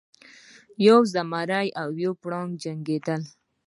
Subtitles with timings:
[0.87, 3.21] یو زمری او یو پړانګ جنګیدل.